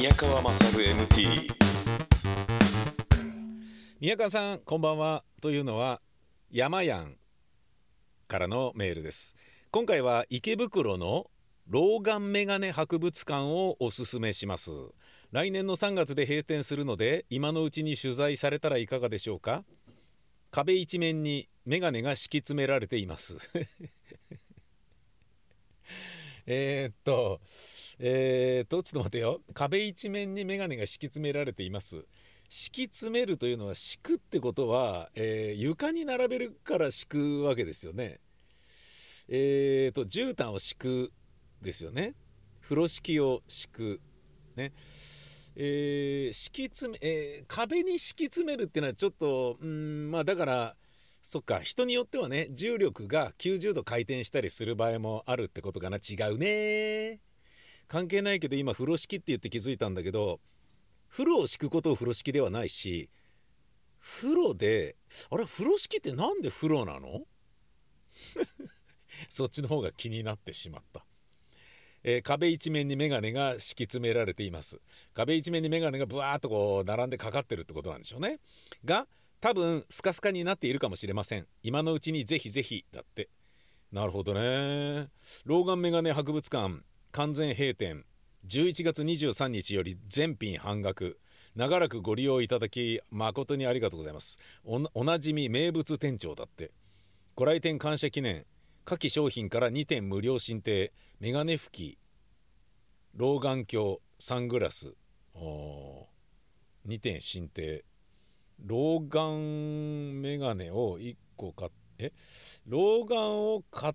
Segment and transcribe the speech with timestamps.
[0.00, 1.52] 宮川勝 MT
[4.00, 5.24] 宮川さんこんばんは。
[5.42, 6.00] というのは
[6.50, 7.16] 山やん
[8.26, 9.36] からのメールです。
[9.70, 11.26] 今回は池袋の
[11.68, 14.70] 老眼メガネ博物館をおすすめします。
[15.32, 19.64] 来年の3月で閉店するので今のうちに取材されたらいかがでしょうか。
[20.50, 23.36] 壁一面にメガネが敷き詰められています。
[26.52, 27.40] えーっと
[28.00, 29.40] えーっとちょっと待ってよ。
[29.54, 32.04] 壁一面にメガネが敷き詰められています。
[32.48, 38.18] 敷き詰めるというのは敷くってことは、えー床に並べるから敷くわけですよね。
[39.28, 41.12] えーと絨毯を敷く
[41.62, 42.14] ですよね。
[42.60, 44.00] 風呂敷を敷く。
[44.56, 44.72] ね。
[45.54, 50.76] えー敷き詰め、えー壁に敷き詰めるっていうのはちょっとうんまあだから
[51.30, 55.98] そっか人によってはね重力が90度回転したりする場合もあるってことかな。
[55.98, 57.20] 違うね。
[57.86, 60.40] 関係ないけど今風呂敷って言って気づいたんだけど
[61.08, 63.10] 風呂を敷くことを風呂敷ではないし
[64.00, 64.96] 風呂で
[65.30, 67.20] あれ風呂敷ってなんで風呂なの？
[69.30, 71.06] そっちの方が気になってしまった、
[72.02, 74.80] えー壁一面にメガネが敷き詰められています。
[75.14, 78.40] 壁一面にメガネがブワーっとこう並んでかかってるってことなんでしょうね。
[78.84, 79.06] が
[79.40, 81.46] 多分スカスカになっているかもしれません。
[81.62, 83.30] 今のうちにぜひぜひだって。
[83.90, 85.08] なるほどね。
[85.44, 86.82] 老眼メガネ博物館
[87.12, 88.04] 完全閉店。
[88.46, 91.18] 11月23日より全品半額。
[91.56, 94.38] 長らくご利用いただき誠にありがとうございます。
[94.64, 96.72] おなじみ名物店長だって。
[97.34, 98.46] ご来店感謝記念。
[98.84, 100.92] 下記商品から2点無料申請。
[101.18, 101.98] メガネ拭き。
[103.14, 104.94] 老眼鏡サングラス。
[105.34, 107.84] 2点申請。
[108.66, 112.12] 老眼メガネを1個買っえ？
[112.66, 113.94] 老眼を買っ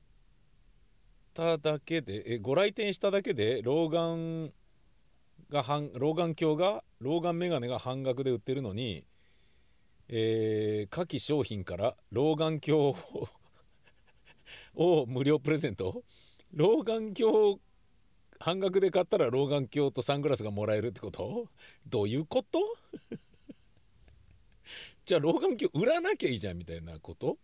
[1.33, 2.39] ただけでえ？
[2.39, 4.51] ご来店しただけで老眼
[5.49, 9.05] が半老眼鏡が老眼メガネが半額で売ってるのに、
[10.07, 12.95] えー、下記商品から老眼鏡
[14.75, 16.03] を無料プレゼント？
[16.53, 17.59] 老眼鏡
[18.39, 21.47] 半額で買ったら老眼鏡とサングラスがもらえるってこと？
[21.87, 22.59] どういうこと？
[25.05, 27.37] じゃあ老眼鏡売らなきゃいいじゃんみたいなこと？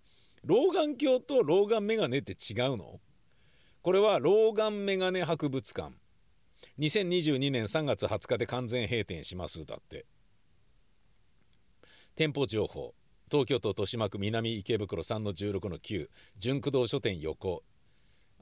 [0.44, 3.00] 老眼鏡と老眼メガネって違うの？
[3.84, 5.94] これは老眼メガネ博物館。
[6.80, 10.06] 2022年3月20日で完全閉店しますだって。
[12.16, 12.96] 店舗情報。
[13.30, 17.64] 東京都豊島区南池袋3の16の9純駆動書店横。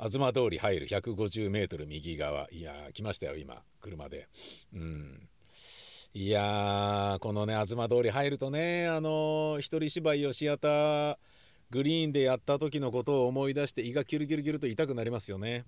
[0.02, 2.48] 東通り入る150メートル右側。
[2.52, 3.62] いやー来ましたよ今。
[3.82, 4.30] 車で。
[4.74, 5.30] うん。
[6.14, 11.18] いやーこのね東通り入るとねあのー一人芝居をシアター
[11.70, 15.66] グリーンでやった時のことを思い出して胃がキュルキュルキュルと痛くなりますよね。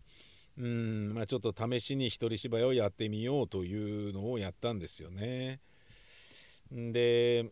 [0.57, 5.59] うんまあちょっと試しに一人芝居をやってみようというのをやったんですよね。
[6.71, 7.45] で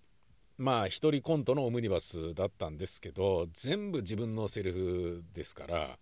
[0.58, 6.00] まあ一人コントのオムニバスだったんですけど全部自分のセリフですから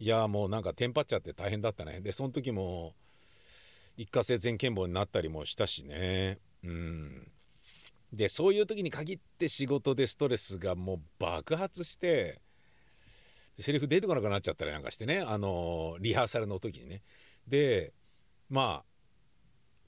[0.00, 2.00] いやもうなんかテンパっちゃって大変だったね。
[2.00, 2.94] でその時も
[3.98, 6.38] 一過性全健忘になったりもしたしね。
[6.62, 7.32] うん。
[8.12, 12.40] でそういう時に限って仕事でストレスがもう爆発して
[13.58, 15.18] セリフ出てこなくなっちゃったりなんかしてね。
[15.20, 17.02] あのリハーサルの時にね。
[17.46, 17.92] で
[18.48, 18.88] まあ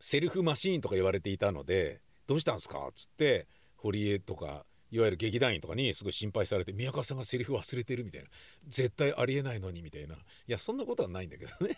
[0.00, 3.46] セルフマシーンとか言われていたので「どうしたんですか?」っつって
[3.76, 8.28] 堀江とかいわゆる劇団員とかにすごい心配されて宮川さんがセリフ忘れてるみたいな。
[8.66, 10.16] 絶対ありえないのにみたいな。
[10.16, 11.76] いやそんなことはないんだけどね。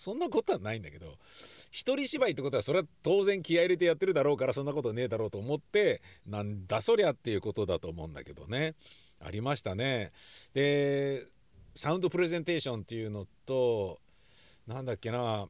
[0.00, 1.18] そんなことはないんだけど
[1.70, 8.76] 一人芝居ってことはそれは当然気合入れてやってるだろうからそんなことねえだろうと思ってなんだそりゃっていうことだと思うんだけどね。
[9.22, 10.12] ありましたね。
[10.54, 11.26] で
[11.74, 14.00] サウンドプレゼンテーションっていうのと
[14.66, 15.48] なんだっけな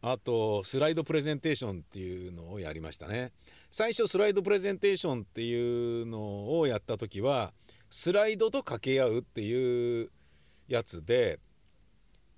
[0.00, 3.32] あとスライドプレゼンテーションっていうのをやりましたね。
[3.72, 7.52] 最初スライドプレゼンテーションっていうのをやった時は
[7.90, 10.10] スライドと掛け合うっていう
[10.68, 11.40] やつで、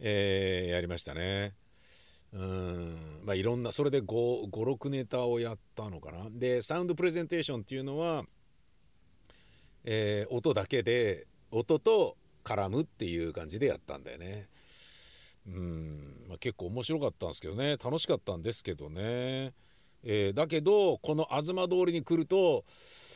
[0.07, 1.55] えーやりましたね。
[2.35, 3.23] うん。
[3.25, 6.29] まあいろんなそれで56ネタをやったのかな。
[6.31, 8.25] でサウンドプレゼンテーションっていうのは、
[9.85, 14.49] えー音だけで音と絡むっていう感じでやったんだよね。
[15.47, 17.79] うん、まあ、結構面白かったんですけどね。
[17.83, 19.55] 楽しかったんですけどね、
[20.03, 22.67] えーだけどこの東通りに来ると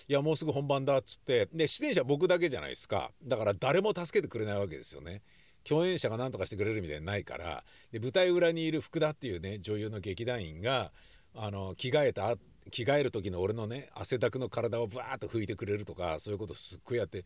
[0.08, 1.50] いやもうすぐ本番だっつって。
[1.52, 3.10] で出演者僕だけじゃないですか。
[3.22, 5.20] だから誰も助けてくれないわけですよね。
[5.64, 10.92] 共演者が何とかしてくれるみたいなないからで舞台裏にいる福田っていうね女優の劇団員が
[11.34, 12.36] あの着替えた
[12.70, 17.24] 着替える時の俺のね汗だくの体をバーッと拭いてくれるとかそういうことすっごいやって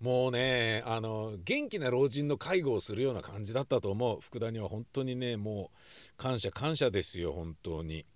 [0.00, 4.20] もうねあの元気な老人の介護をするような感じだったと思う。
[4.20, 8.06] 福田には本当にねもう感謝感謝ですよ本当に。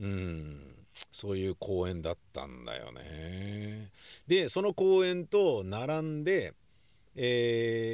[0.00, 0.60] うん。
[1.10, 3.90] そういう公園だったんだよね。
[4.26, 6.54] でその公園と並んで、
[7.16, 7.93] え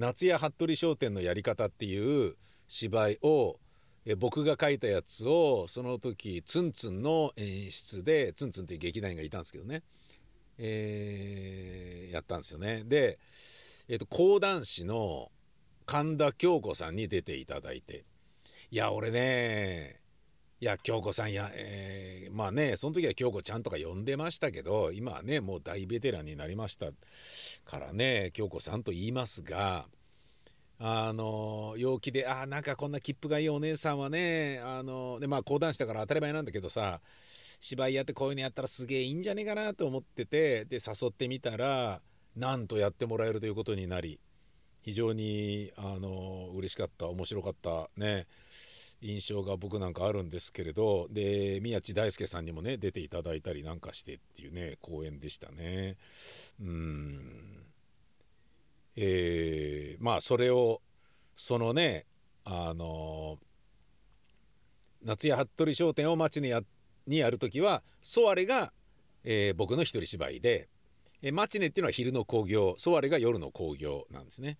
[0.00, 2.36] 夏屋服部商店のやり方っていう
[2.68, 3.58] 芝居を
[4.06, 9.82] え僕が書いたやつをその時ツンツンの演出でツンツンっていう劇団員がいたんですけどね、
[10.56, 12.82] えーやったんですよね。
[12.84, 13.18] で、
[13.88, 15.30] えー、と講談師の
[15.86, 18.04] 神田京子さんに出ていただいて。
[18.72, 19.99] いや俺ね
[20.62, 26.88] いや京子さんや、えーまあねその時は京子ちゃんとか呼んでましたけど今はねもう大ベテランになりました
[27.64, 29.86] からね京子さんと言いますが
[30.78, 37.00] あの陽気であなんかこんな切符がいいお姉さんはねあのでまあ講談師だから当たり前なんだけどさ
[37.58, 42.02] 芝居やってこういうのやったらすげえいいんじゃねえかなと思っててで誘ってみたら
[42.36, 44.20] なんとやってもらえるということになり
[44.82, 48.26] 非常にあの嬉しかった面白かったね。
[49.02, 55.96] 印象が僕なんかあるんですけれどで宮地大輔さんにもね出ていただいたりなんかしてっていうね公演でしたね。
[56.60, 57.64] うん
[58.96, 60.82] えーまあそれを
[61.36, 62.04] そのね
[62.44, 63.38] あの
[65.02, 66.60] 夏屋服部商店を町にや
[67.06, 68.72] にやる時はソワレが、
[69.24, 70.68] えー僕の一人芝居で、
[71.22, 74.58] えマチネっていうのは昼の興行ソワレが夜の興行なんですね。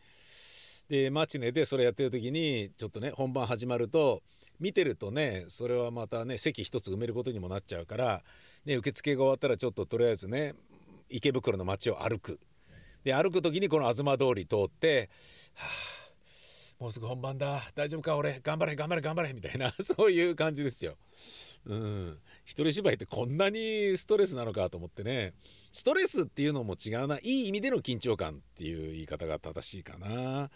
[0.90, 4.22] でマチネでそれやってる時にちょっとね本番始まると
[4.58, 8.22] 見てるとねそれはまたね席一つ埋めることにもなっちゃうから、
[8.66, 10.54] ね、受付が終わったらちょっととりあえずね
[11.08, 12.38] 池袋の街を歩く。
[13.04, 15.08] で歩く時にこの東通り通って
[15.54, 20.96] 「はあもうすぐ本番だ大丈夫か俺頑張れ頑張れ頑張れ」みたいな そういう感じですよ。
[21.66, 25.34] うん、一人芝居ってこんなにストレスなのかと思ってね
[25.72, 30.50] ストレスっていうのも違うないい意味での緊張感っていう言い方が正しいかな。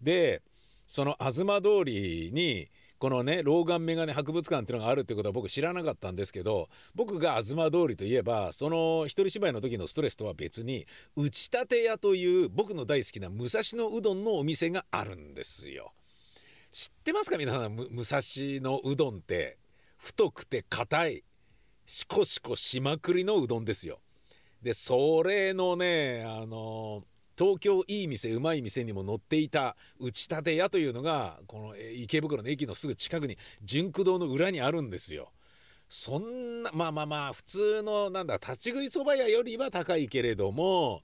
[0.00, 0.42] で
[0.86, 2.68] その東通りに
[2.98, 10.86] このね老眼メガネ博物館っていうのがあるってことは僕知らなかったんですけど僕が東通りといえばその一人芝居の時のストレスとは別に
[11.16, 15.92] 打ち立て屋という僕の大好きな武蔵野うどんのお店があるんですよ。
[16.72, 17.76] 知ってますか皆さん？
[17.76, 18.20] 武蔵
[18.60, 19.58] 野うどんって
[19.96, 21.24] 太くて硬い
[21.86, 24.00] しこしこしまくりのうどんですよ。
[24.62, 27.04] でそれのねあの
[27.38, 35.32] 東京いい店うまい店にも載っていた打ち立て屋というのがこの池袋の駅のすぐ近くに純駆堂の裏にあるんですよ。
[35.88, 41.02] そんなまあまあまあ普通のなんだ立ち食いそば屋よりは高いけれども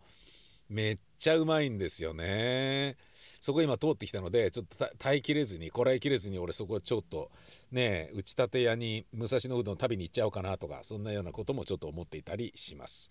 [0.68, 2.96] めっちゃうまいんですよね。
[3.40, 7.30] そこ今通ってきたのでちょっと耐えきれずにこらえきれずに俺そこちょっと
[7.72, 13.10] ね打ち立て屋に武蔵野うどん食べに行っちゃおうかなとかそんなようなこともちょっと思っていたりします。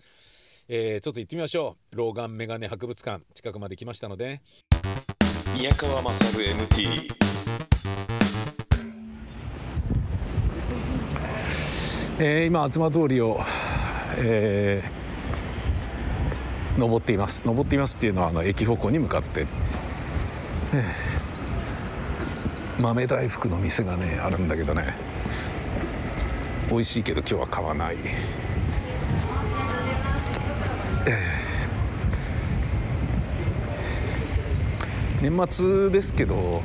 [0.68, 1.96] えーちょっと行ってみましょう。
[1.96, 3.24] 老眼メガネ博物館。
[3.36, 4.42] 近くまで来ましたので。
[5.56, 7.14] 宮川勝 MT
[12.18, 13.40] えー今東通りを、
[14.18, 15.06] えー
[16.80, 17.44] 登っています。
[17.46, 19.46] 登っていますっていうのはあの駅方向に向かって、
[20.74, 24.96] えー豆大福の店がねあるんだけどね。
[26.70, 27.98] 美味しいけど今日は買わない、
[35.28, 36.62] 年末ですけど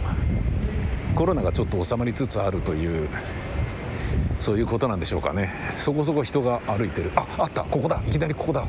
[1.15, 3.09] コロナがちょっと収まりつつあるという
[4.39, 5.51] そういうことなんでしょうかね。
[5.79, 7.11] そこそこ人が歩いてる。
[7.15, 7.63] ああった。
[7.63, 8.03] ここだ。
[8.07, 8.67] いきなりここだ。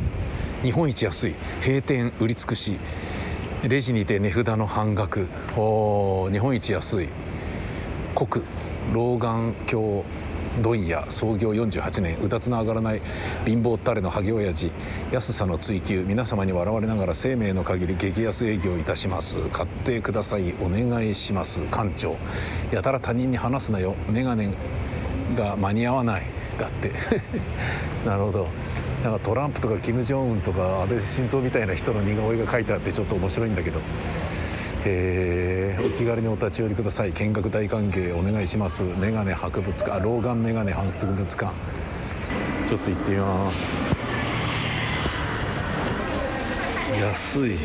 [0.64, 1.36] 日本一安い。
[1.64, 2.78] 閉店売り尽くし。
[3.64, 5.30] レジにて値札の半額。
[5.56, 7.10] お日本一安い。
[8.16, 8.44] 国
[8.94, 10.04] 老眼鏡
[10.62, 13.02] 問屋創業48年うだつの上がらない
[13.46, 14.72] 貧乏ったれのハゲ親父
[15.12, 19.40] 安さの追求皆様に笑われながら生命の限り激安営業いたします。
[19.50, 21.62] 買ってくださいお願いします。
[21.72, 22.18] 館長。
[22.72, 24.54] やたら他人に話すなよメガネ
[25.36, 26.24] が間に合わない。
[26.60, 26.92] だって
[28.06, 28.48] なるほど。
[29.04, 33.80] なんかトランプとかキム・ジョンウンとか安倍晋三みたいな人の似顔絵が書いてあってちょっと面白いんだけど。
[34.86, 35.86] えー。
[35.86, 37.12] お気軽にお立ち寄りください。
[37.12, 38.16] 見学大歓迎。
[38.16, 38.84] お願いします。
[38.84, 40.00] メガネ博物館。
[40.02, 41.54] 老眼メガネ博物館。
[42.68, 43.70] ちょっと行ってみます。
[47.00, 47.58] 安い。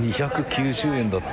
[0.00, 1.26] 290円だって。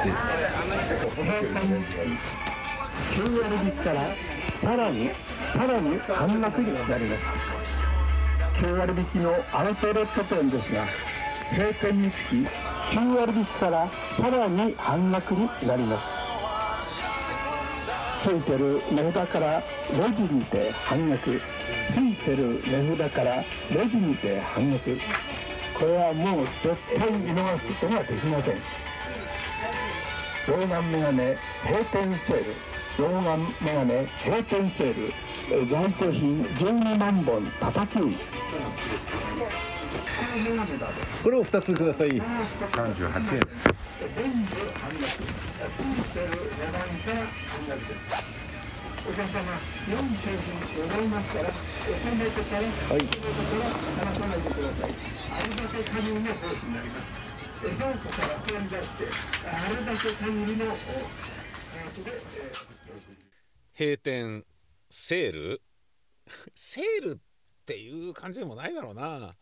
[3.13, 4.15] 9割引きから
[4.61, 5.09] さらに
[5.53, 7.21] さらに半額になります。
[8.63, 10.85] 9割引きのアウトレット店ですが
[11.51, 12.45] 閉店につき
[12.91, 16.23] 9割引きからさらに半額になります。
[18.23, 21.41] ついてる値札からレジにて半額
[21.91, 23.45] ついてる値札からレ
[23.89, 24.97] ジにて半額。
[25.77, 28.57] これはもう絶対見逃すことができません。
[30.47, 32.55] 老眼メガネ閉店セール。
[32.99, 35.13] 老眼メガネ閉店セール。
[35.51, 38.17] え在庫品12万本叩き売り。
[41.23, 42.09] これを2つください。
[42.09, 43.41] 38円
[49.05, 49.39] お客様
[49.87, 51.51] 4商品ございますからお
[51.93, 52.99] 金とからはい。
[53.03, 53.65] から
[53.99, 54.89] 離さないでください
[55.29, 57.07] あれだけ加入のコースになります
[57.63, 59.01] から取り出して
[59.45, 62.73] あれだけ限りのお価格で、えー
[63.75, 64.45] 閉店
[64.91, 65.61] セール？
[66.55, 67.17] セールっ
[67.65, 69.35] ていう感じでもないだろうな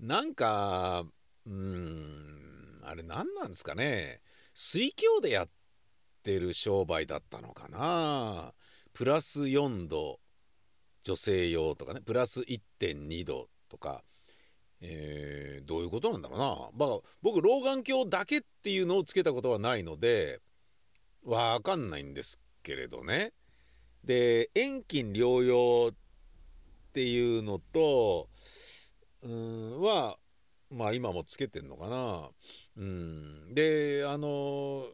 [0.00, 1.04] なんか
[1.46, 4.20] うんあれ何なんですかね。
[4.54, 5.48] 水郷でやっ
[6.22, 8.54] てる商売だったのかな。
[8.92, 10.20] プラス4度
[11.02, 12.00] 女性用とかね。
[12.00, 14.02] プラス1.2度とか。
[14.80, 20.40] えーどういうことなんだろうな、まあ、僕老眼鏡だけっていうのをつけたことはないので
[21.24, 23.32] わかんないんですけれどね。
[24.04, 25.94] で遠近療養っ
[26.92, 28.28] ていうのと
[29.22, 30.16] うんは
[30.70, 32.28] まあ今もつけてんのかな。
[32.76, 33.54] うん。
[33.54, 34.86] であの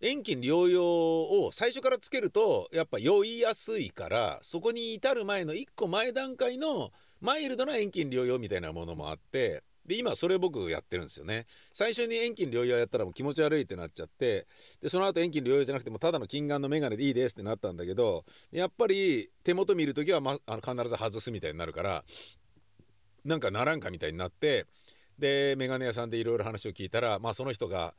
[0.00, 11.46] 遠近療養を最初からつけるとやっぱ酔いやすいからそこに至る前の1個前段階のマイルドな遠近療養みたいなものもあってで今それ僕やってるんですよね。
[11.72, 14.46] 最初に遠近療養やったらもう気持ち悪いってなっちゃって
[14.80, 22.04] でその後遠近療養じゃなくてもただの近眼の眼鏡でいいですってなったんだけどやっぱり手元見るときは、ま、あの必ず外すみたいになるから
[23.24, 24.66] なんかならんかみたいになって
[25.18, 27.94] で眼鏡屋さんでいろいろ話を聞いたらまあその人が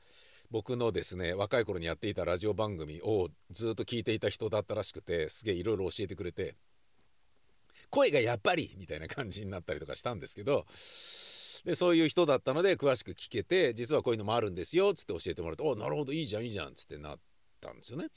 [0.50, 6.55] 僕のですね若い頃にやっていたラジオ番組をずっと聞いていた人だったらしくてすげえいろいろ教えてくれて
[7.89, 10.65] 声がやっぱりみたいな感じになったりとかしたんですけど
[11.65, 17.19] でそういう人だったので詳しく聞けて実はこういうのもあるんですよっつって教えてもらって「おなるほどいいじゃんいいじゃん」っつってなっ
[17.59, 18.07] たんですよね。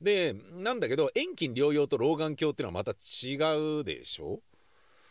[0.00, 3.36] でなんだけど遠近療養と老眼鏡っていうのはまた違
[3.80, 4.40] うでしょ？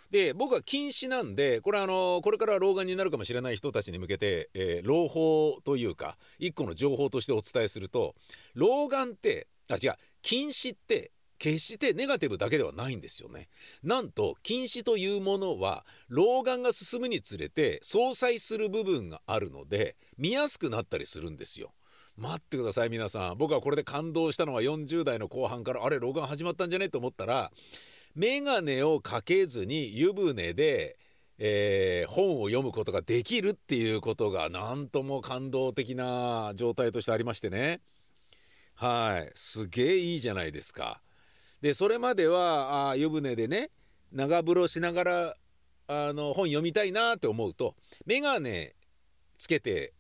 [0.10, 8.16] で僕は近視なんでこれあのこれから老眼になるかもしれない人たちに向けて、えー朗報というか一個の情報としてお伝えすると
[8.56, 9.94] 老眼ってあ違う
[10.24, 13.48] 近視って決してネガティブだけではないんですよね。
[13.82, 21.74] なんと近視というものは老眼が進むにつれて相殺する部分があるので見やすくなったりするんですよ。
[22.18, 26.90] 待ってください皆さん僕はこれで感動したのは40代の後半からあれ老眼始まったんじゃね？
[26.90, 27.50] と思ったら
[28.16, 30.98] 眼鏡をかけずに湯船で、
[31.38, 37.80] えー本を読むことができるっていうことがなんとも感動的な状態としてありましてね
[38.76, 41.02] はいすげえいいじゃないですか。
[41.62, 43.70] でそれまではあ湯船でね
[44.12, 45.36] 長風呂しながら
[45.88, 47.76] あの本読みたいなって思うと
[48.06, 48.70] 眼鏡
[49.38, 49.94] つけて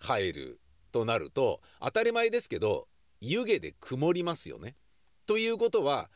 [0.00, 0.60] 入る
[0.92, 2.88] となると当たり前ですけど
[3.20, 4.76] 湯気で曇りますよね。
[5.26, 6.10] ということは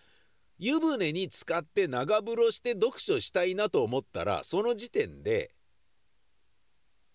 [0.59, 5.55] 湯船に浸かって長風呂して読書したいなと思ったらその時点で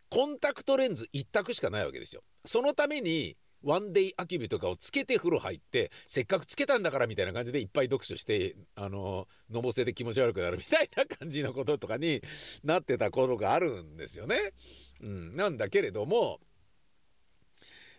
[0.09, 2.23] コンタクトレンズ一択しかないわけですよ。
[2.45, 12.21] そのためにワンデイアキビとかをつけて風呂入ってせっかくつけたんだからみたいな感じでいっぱい読書してあののぼせで気持ち悪くなるみたいな感じのこととかに
[12.63, 14.53] なってた頃があるんですよね。
[15.01, 16.39] うん、なんだけれども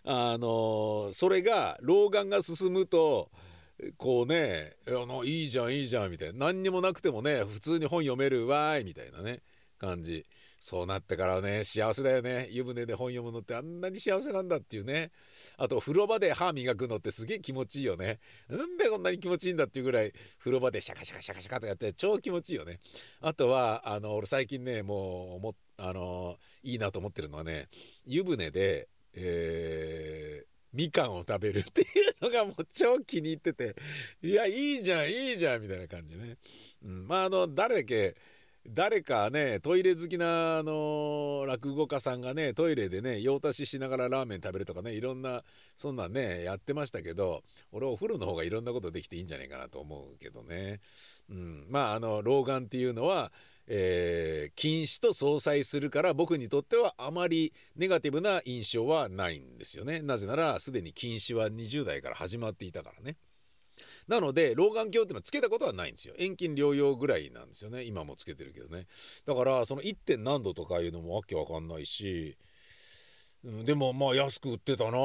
[0.05, 3.31] あのそれが老眼が進むと
[3.99, 6.47] こうね「あのいいじゃんいいじゃん」みたいな。
[6.47, 9.43] 何にもなくてもね普通に本読めるわーいみたいなね
[9.79, 10.25] 感じ。
[10.67, 12.49] そうなってからね幸せだよね。
[12.51, 15.13] 湯船で本読むのってあんなに幸せなんだっていうね。
[15.59, 18.19] あと風呂場で歯磨くのってすげえ気持ちいいよね。
[18.49, 22.81] なんでこんなに気持ちいいんだっていうぐらい風呂場でシャカシャカシャカシャカとやって超気持ちいいよね。
[23.21, 27.69] あとはあの俺最近ねもうあのいいなと思ってるのはね
[28.05, 33.77] 湯船でえーみかんを食べるっていうのが もう超気に入ってて
[34.21, 36.37] いやいいじゃんいいじゃんみたいな感じね、
[36.85, 38.17] うん、まああの誰だっけ
[38.71, 45.43] 誰かねトイレ好きなあの落語家さんがねトイレでね用足ししながらラーメン食べるとかねいろんな
[45.77, 47.43] そんなんねやってましたけど
[47.73, 50.81] 俺お風呂の方がいろんなことできていいんじゃないかなと思うけどね、
[51.31, 53.33] うん、まああの老眼っていうのは
[53.67, 60.01] えー禁止と相殺するから僕にとってはあまりネガティブな印象はないんですよね。
[60.01, 63.17] なぜならすでに禁止は20代から始まっていたからね。
[64.09, 66.15] なので老眼鏡っていうのはつけたことはないんですよ。
[66.17, 67.83] 遠近療養ぐらいなんですよね。
[67.83, 68.87] 今もつけてるけどね。
[69.27, 69.97] だからその 1.
[69.97, 72.37] 点何度とかいうのもわけわかんないし、
[73.45, 74.99] うんでもまあ安く売ってたな。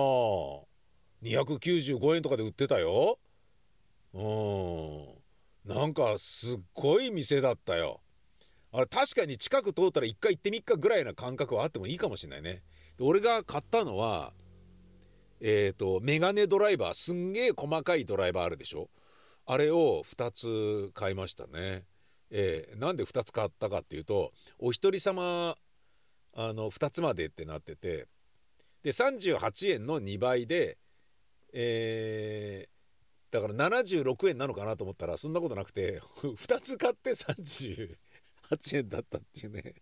[1.23, 3.19] 295円とかで売ってたよ。
[4.13, 4.19] う
[5.69, 5.75] ん。
[5.75, 8.01] なんかすっごい店だったよ。
[8.71, 12.63] あれ確かに近く通ったら一回行ってみっかぐらいな感覚はあってもいいかもしれないね。
[12.99, 14.33] 俺が買ったのは
[15.41, 18.89] えっ、とメガネドライバーすんげえ細かいドライバーあるでしょ？
[19.45, 21.83] あれを2つ買いましたね。
[22.29, 25.55] えー、なんで2つ買ったかっていうとお一人様
[26.33, 28.07] あの2つまでってなってて
[28.83, 30.77] で38円の2倍で、
[31.51, 37.97] えー、だから76円なのかなと思ったらそんなことなくて 2つ買って38
[38.77, 39.73] 円だったっていうね。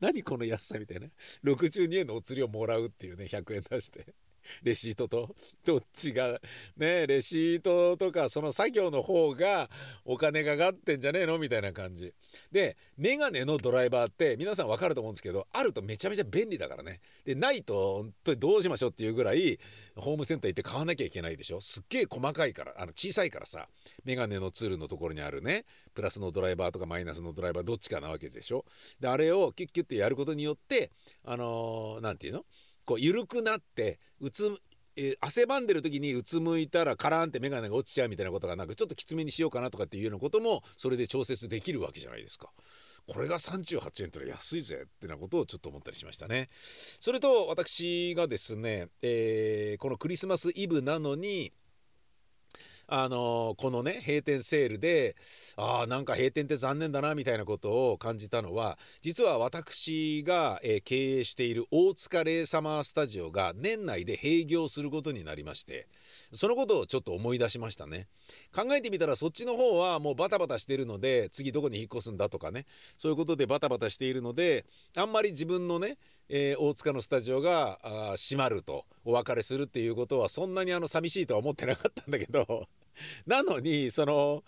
[0.00, 1.06] 何この安さみたいな。
[1.44, 4.14] 62円のお釣りをもらうっていうね100円出して。
[4.62, 5.34] レシートと
[5.64, 6.40] どっちが
[6.76, 9.70] ねレシートとかその作業の方が
[10.04, 12.12] お金かかってんじゃねえのみたいな感じ。
[12.50, 17.00] でメガネのドライバーって皆さん分かると思うんですけどあるとめちゃめちゃ便利だからね。
[17.24, 19.58] でないと本当にどうしましょうっていうぐらい
[19.96, 21.60] ホームセンター行って買わなきゃいけないでしょ。
[21.60, 23.68] すっげえ細かいからあの小さいからさ。
[24.04, 25.64] メガネのツールのところにあるね。
[25.94, 28.64] プラスのドライバーとかマイナスのドライバーどっちかなわけでしょ。
[29.00, 30.90] であれをキュッキュッてやることによって
[31.24, 32.44] あの何、ー、て言うの？
[32.84, 34.58] こう緩くなってうつ
[34.96, 42.50] えー、汗ばんでる時にうつむいたらカランって眼鏡が落ちちゃうみたいなことがなくちょっときつめにしようかなとかっていうようなこともそれで調節できるわけじゃないですか。
[43.06, 46.48] これが38円ってのは安いぜってなことをちょっと思ったりしましたね。
[47.00, 51.52] それと私がですね、えー、このクリスマスイブなのに
[52.86, 55.16] あのこのね閉店セールで
[55.56, 65.88] あなんか閉店って残念だなみたいなことを感じたのは実は私が、えー、経営している大塚レイサマースタジオが年内で閉業することになりまして
[66.32, 68.08] そのことをちょっと思い出しましたね。
[68.54, 74.64] 考えてみたらそっちの方はもうバタバタしてるので次どこに引っ越すんだとかねそういうことでバタバタしているので
[74.96, 82.68] あんまり自分のねえー、大塚のスタジオがあ閉まるとお別れするっていうことはそんなにあの寂しいとは思ってなかったんだけど
[83.26, 84.44] なのにその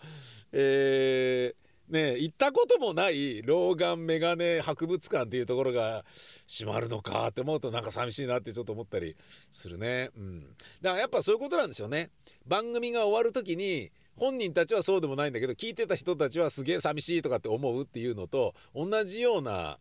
[0.53, 6.05] えー、ね行ったこともない老眼メガネ博物館っていうところが
[6.49, 9.17] 閉まるのかって思うとなんか寂しいなってちょっと思ったり
[9.51, 10.11] するね。
[10.17, 10.41] うん、
[10.81, 12.11] だからやっぱそういうことなんですよね。
[12.47, 19.79] 番組が終わる時に本人たちはそうでもないんだけど聞いてた人たちはすげえ寂しいとかって思うっていうのと同じような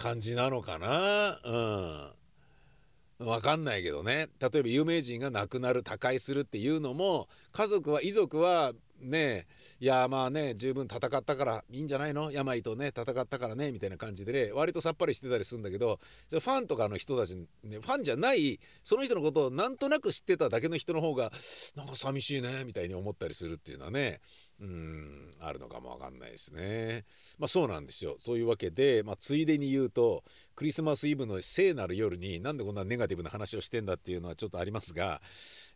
[0.00, 1.38] 感じなのかな？
[1.44, 3.26] うん。
[3.26, 4.28] 分かんないけどね。
[4.40, 9.46] 例えば有名人が亡くなる他界するっていうのも家族は遺族はね
[9.78, 12.32] いやまあね十分戦ったからいいんじゃないの？
[12.32, 21.30] 病とね戦ったからねみたいな感じでね割とさっぱりしてたりするんだけどファンとかの人たち、ね、ファンじゃないその人のことをなんとなく知ってただけの人の方が
[21.76, 24.20] なんか寂しいねみたいに思ったりするっていうのはね
[24.60, 27.04] うんあるのかもわかんないですね。
[27.38, 28.18] まあそうなんですよ。
[28.24, 30.22] というわけで、まあ、ついでに言うと
[30.54, 35.22] クリスマスイブの聖なる夜になんでこんなネガティブな話をしてんだっていうのはちょっとありますが、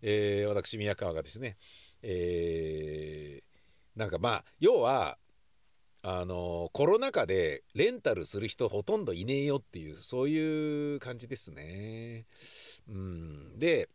[0.02, 1.56] えー、私宮川がですね、
[2.02, 5.16] えー、なんかまあ要は
[6.02, 12.26] あのコロナ禍でレンタルする人ほとんどいねえよっていうそういう感じですね。
[12.86, 13.88] うん、で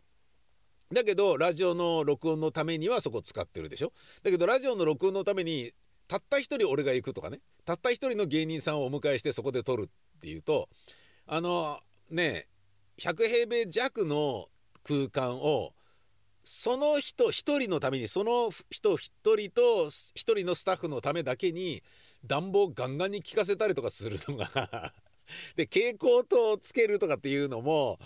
[0.91, 3.93] だけどラジオの録音のためにはそこ使ってるでしょ？
[4.23, 5.71] だけどラジオの録音のために
[6.07, 7.41] たった一人俺が行くとかね。
[7.65, 10.67] たった一人の芸人さんをお迎えしてそこで撮るっていうと
[11.27, 12.47] あのね
[12.99, 14.47] 100平米弱の
[14.83, 15.73] 空間を
[16.43, 21.83] その人一人のためにその人一人と一人のスタッフのためだけに
[22.25, 24.93] 暖房ガンガンに効かせたりとかするのが。
[25.55, 27.99] で蛍光灯をつけるとかっていうのも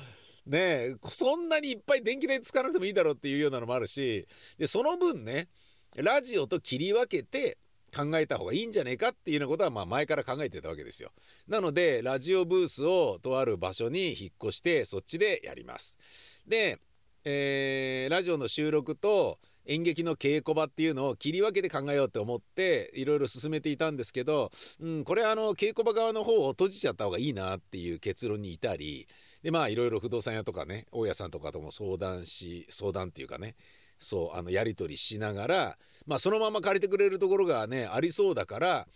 [0.45, 4.27] ねそんなにいっぱい電気代使わなくてもいいだろうっていうようなのもあるし
[4.57, 5.47] でその分ね
[5.95, 7.57] ラジオと切り分けて
[7.95, 11.11] 考えた方がいいんじゃねえかっていうようなことはまあ前から考えてたわけですよ。
[11.47, 15.97] なのでラジオブースをとある場所に引っ越してそっちでやります。
[16.47, 16.79] で、
[17.23, 24.51] えー、ラジオの収録と演劇の稽古場っていうのを切り分けて考えようって思っていろいろ進めていたんですけど、
[24.81, 29.07] うん、これあの稽古場側の方を閉じちゃった方がいいなっていう結論にいたり
[29.43, 33.55] でまあいろいろ不動産屋とかね大家さんとかとも相談し相談っていうかね
[33.99, 38.87] そうあのやり取りしながら、まあ、そのまま借りてくれるところがねありそうだから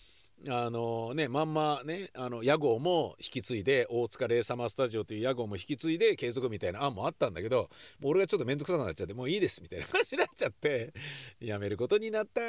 [0.48, 7.70] あのねまんまねあの屋号も引き継いで大塚レイサマースタジオという屋号も引き継いで継続みたいな案もあったんだけど
[8.00, 10.94] もう俺がちょっと面倒くさくなっちゃってもういいですみたいな感じになっちゃって
[11.42, 12.42] やめることになった。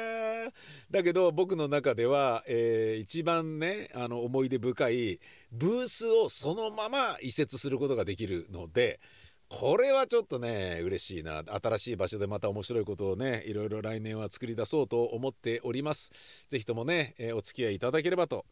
[0.91, 5.19] だけど僕の中では、えー、一番ねあの思い出深い
[5.51, 8.99] ブースをそのまま移設することができるので
[9.49, 11.43] これはちょっとね嬉しいな。
[11.43, 16.11] 新しい場所でまた面白いことをねいろいろ来年は作り出そうと思っております。
[16.47, 18.45] 是非ともね、えー、お付き合いいただければと、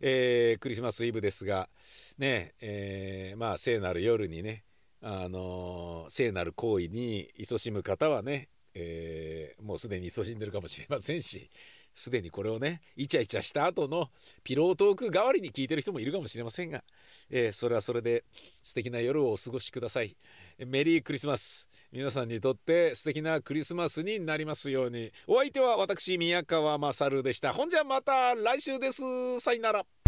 [0.00, 1.70] えー、クリスマスイブですが
[2.18, 4.64] ねえー、まあ聖なる夜にね
[5.02, 11.50] あの聖なる行為に勤しむ方はね、えもうすでに勤しんでるかもしれませんし
[11.94, 14.10] すでにこれをねイチャイチャした後の
[14.44, 16.84] ピロートーク代わりに聞いてる人もいるかもしれませんが、
[17.30, 18.24] えー、それはそれで
[18.62, 20.16] 素敵な夜をお過ごしください。
[20.58, 21.68] メリークリスマス。
[21.92, 25.12] 皆さんにとって素敵なクリスマスになりますように。
[25.26, 27.52] お相手は私宮川勝でした。
[27.52, 29.40] ほんじゃまた来週です。
[29.40, 29.99] さよなら。